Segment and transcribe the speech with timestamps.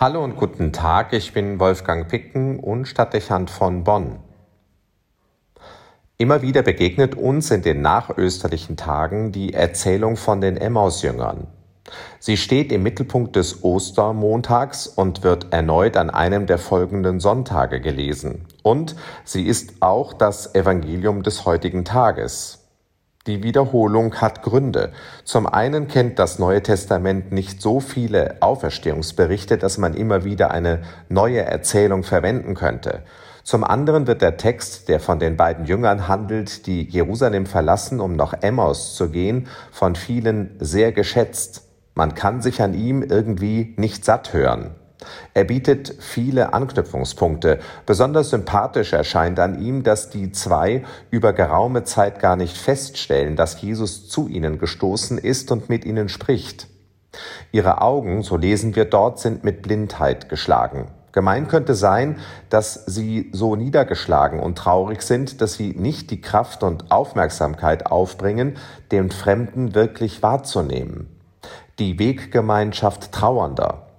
[0.00, 4.20] Hallo und guten Tag, ich bin Wolfgang Picken und Stadtdechant von Bonn.
[6.16, 11.48] Immer wieder begegnet uns in den nachösterlichen Tagen die Erzählung von den Emmausjüngern.
[12.18, 18.46] Sie steht im Mittelpunkt des Ostermontags und wird erneut an einem der folgenden Sonntage gelesen.
[18.62, 22.59] Und sie ist auch das Evangelium des heutigen Tages.
[23.26, 24.92] Die Wiederholung hat Gründe.
[25.24, 30.80] Zum einen kennt das Neue Testament nicht so viele Auferstehungsberichte, dass man immer wieder eine
[31.10, 33.02] neue Erzählung verwenden könnte.
[33.42, 38.16] Zum anderen wird der Text, der von den beiden Jüngern handelt, die Jerusalem verlassen, um
[38.16, 41.68] nach Emmaus zu gehen, von vielen sehr geschätzt.
[41.94, 44.76] Man kann sich an ihm irgendwie nicht satt hören.
[45.34, 47.60] Er bietet viele Anknüpfungspunkte.
[47.86, 53.60] Besonders sympathisch erscheint an ihm, dass die zwei über geraume Zeit gar nicht feststellen, dass
[53.60, 56.68] Jesus zu ihnen gestoßen ist und mit ihnen spricht.
[57.52, 60.88] Ihre Augen, so lesen wir dort, sind mit Blindheit geschlagen.
[61.12, 62.18] Gemein könnte sein,
[62.50, 68.58] dass sie so niedergeschlagen und traurig sind, dass sie nicht die Kraft und Aufmerksamkeit aufbringen,
[68.92, 71.08] den Fremden wirklich wahrzunehmen.
[71.80, 73.89] Die Weggemeinschaft Trauernder,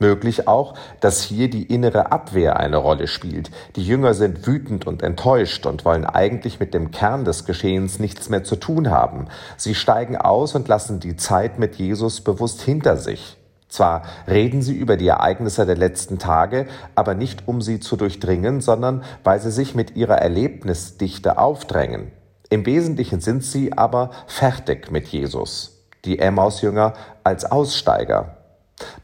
[0.00, 3.50] Möglich auch, dass hier die innere Abwehr eine Rolle spielt.
[3.76, 8.30] Die Jünger sind wütend und enttäuscht und wollen eigentlich mit dem Kern des Geschehens nichts
[8.30, 9.26] mehr zu tun haben.
[9.58, 13.36] Sie steigen aus und lassen die Zeit mit Jesus bewusst hinter sich.
[13.68, 18.62] Zwar reden sie über die Ereignisse der letzten Tage, aber nicht um sie zu durchdringen,
[18.62, 22.10] sondern weil sie sich mit ihrer Erlebnisdichte aufdrängen.
[22.48, 25.84] Im Wesentlichen sind sie aber fertig mit Jesus.
[26.06, 28.39] Die Emmaus-Jünger als Aussteiger.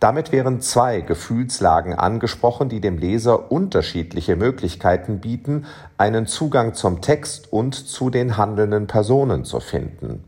[0.00, 5.66] Damit wären zwei Gefühlslagen angesprochen, die dem Leser unterschiedliche Möglichkeiten bieten,
[5.98, 10.24] einen Zugang zum Text und zu den handelnden Personen zu finden.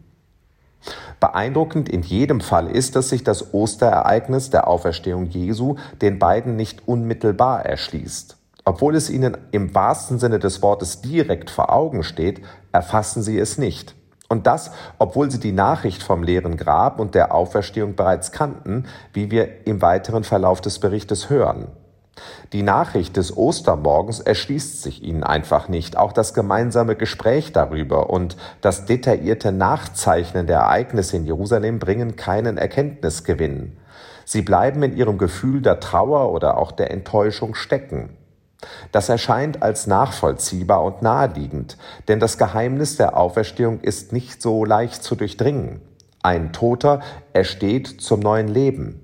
[1.21, 6.87] Beeindruckend in jedem Fall ist, dass sich das Osterereignis der Auferstehung Jesu den beiden nicht
[6.87, 8.37] unmittelbar erschließt.
[8.65, 13.59] Obwohl es ihnen im wahrsten Sinne des Wortes direkt vor Augen steht, erfassen sie es
[13.59, 13.97] nicht.
[14.31, 18.84] Und das, obwohl sie die Nachricht vom leeren Grab und der Auferstehung bereits kannten,
[19.15, 21.69] wie wir im weiteren Verlauf des Berichtes hören.
[22.53, 25.97] Die Nachricht des Ostermorgens erschließt sich ihnen einfach nicht.
[25.97, 32.59] Auch das gemeinsame Gespräch darüber und das detaillierte Nachzeichnen der Ereignisse in Jerusalem bringen keinen
[32.59, 33.78] Erkenntnisgewinn.
[34.27, 38.10] Sie bleiben in ihrem Gefühl der Trauer oder auch der Enttäuschung stecken.
[38.91, 41.77] Das erscheint als nachvollziehbar und naheliegend,
[42.09, 45.81] denn das Geheimnis der Auferstehung ist nicht so leicht zu durchdringen.
[46.23, 47.01] Ein Toter
[47.33, 49.01] ersteht zum neuen Leben.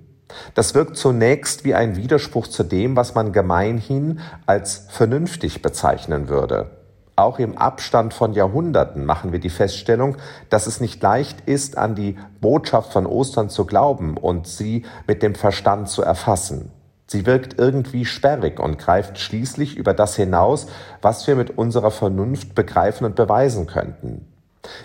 [0.54, 6.70] Das wirkt zunächst wie ein Widerspruch zu dem, was man gemeinhin als vernünftig bezeichnen würde.
[7.16, 10.16] Auch im Abstand von Jahrhunderten machen wir die Feststellung,
[10.50, 15.22] dass es nicht leicht ist, an die Botschaft von Ostern zu glauben und sie mit
[15.22, 16.72] dem Verstand zu erfassen.
[17.14, 20.66] Sie wirkt irgendwie sperrig und greift schließlich über das hinaus,
[21.00, 24.26] was wir mit unserer Vernunft begreifen und beweisen könnten.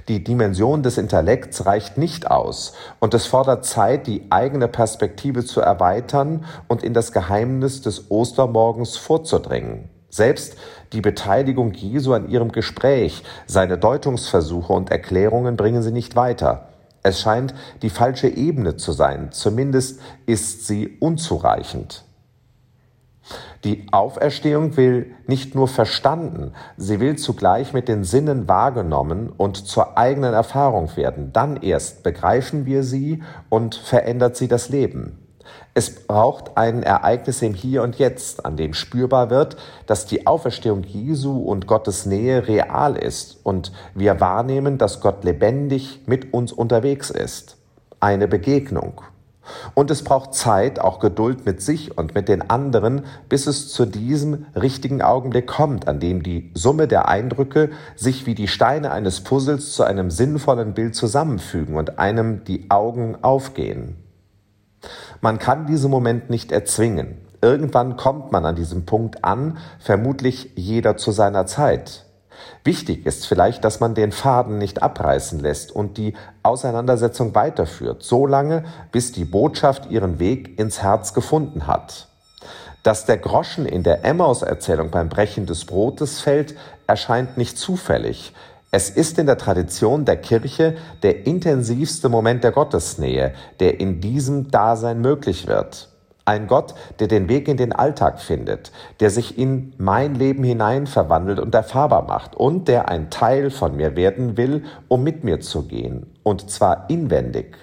[0.07, 5.59] Die Dimension des Intellekts reicht nicht aus, und es fordert Zeit, die eigene Perspektive zu
[5.59, 9.89] erweitern und in das Geheimnis des Ostermorgens vorzudringen.
[10.11, 10.55] Selbst
[10.93, 16.67] die Beteiligung Jesu an ihrem Gespräch, seine Deutungsversuche und Erklärungen bringen sie nicht weiter.
[17.01, 22.03] Es scheint die falsche Ebene zu sein, zumindest ist sie unzureichend.
[23.63, 29.97] Die Auferstehung will nicht nur verstanden, sie will zugleich mit den Sinnen wahrgenommen und zur
[29.97, 31.33] eigenen Erfahrung werden.
[31.33, 35.19] Dann erst begreifen wir sie und verändert sie das Leben.
[35.73, 40.83] Es braucht ein Ereignis im Hier und Jetzt, an dem spürbar wird, dass die Auferstehung
[40.83, 47.09] Jesu und Gottes Nähe real ist und wir wahrnehmen, dass Gott lebendig mit uns unterwegs
[47.09, 47.57] ist.
[47.99, 49.01] Eine Begegnung.
[49.73, 53.85] Und es braucht Zeit, auch Geduld mit sich und mit den anderen, bis es zu
[53.85, 59.21] diesem richtigen Augenblick kommt, an dem die Summe der Eindrücke sich wie die Steine eines
[59.21, 63.97] Puzzles zu einem sinnvollen Bild zusammenfügen und einem die Augen aufgehen.
[65.21, 67.17] Man kann diesen Moment nicht erzwingen.
[67.41, 72.05] Irgendwann kommt man an diesem Punkt an, vermutlich jeder zu seiner Zeit.
[72.63, 76.13] Wichtig ist vielleicht, dass man den Faden nicht abreißen lässt und die
[76.43, 82.07] Auseinandersetzung weiterführt, so lange, bis die Botschaft ihren Weg ins Herz gefunden hat.
[82.83, 86.55] Dass der Groschen in der Emmaus-Erzählung beim Brechen des Brotes fällt,
[86.87, 88.33] erscheint nicht zufällig.
[88.71, 94.51] Es ist in der Tradition der Kirche der intensivste Moment der Gottesnähe, der in diesem
[94.51, 95.88] Dasein möglich wird.
[96.29, 100.85] Ein Gott, der den Weg in den Alltag findet, der sich in mein Leben hinein
[100.85, 105.39] verwandelt und erfahrbar macht und der ein Teil von mir werden will, um mit mir
[105.39, 107.57] zu gehen, und zwar inwendig.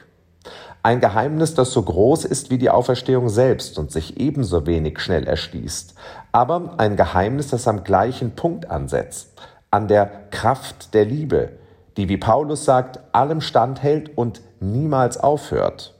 [0.82, 5.28] Ein Geheimnis, das so groß ist wie die Auferstehung selbst und sich ebenso wenig schnell
[5.28, 5.94] erschließt.
[6.32, 9.40] Aber ein Geheimnis, das am gleichen Punkt ansetzt,
[9.70, 11.50] an der Kraft der Liebe,
[11.96, 15.95] die, wie Paulus sagt, allem standhält und niemals aufhört.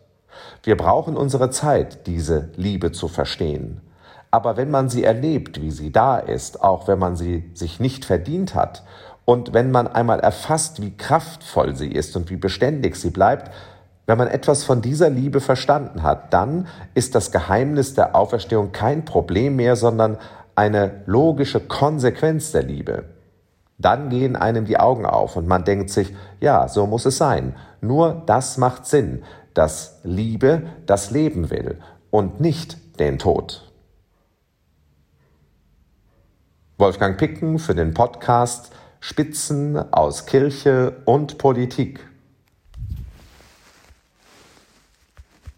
[0.63, 3.81] Wir brauchen unsere Zeit, diese Liebe zu verstehen.
[4.31, 8.05] Aber wenn man sie erlebt, wie sie da ist, auch wenn man sie sich nicht
[8.05, 8.83] verdient hat,
[9.25, 13.51] und wenn man einmal erfasst, wie kraftvoll sie ist und wie beständig sie bleibt,
[14.07, 19.05] wenn man etwas von dieser Liebe verstanden hat, dann ist das Geheimnis der Auferstehung kein
[19.05, 20.17] Problem mehr, sondern
[20.55, 23.05] eine logische Konsequenz der Liebe.
[23.79, 27.55] Dann gehen einem die Augen auf und man denkt sich, ja, so muss es sein.
[27.81, 29.23] Nur das macht Sinn,
[29.55, 31.79] dass Liebe das Leben will
[32.11, 33.71] und nicht den Tod.
[36.79, 38.71] Wolfgang Picken für den Podcast
[39.01, 42.07] Spitzen aus Kirche und Politik.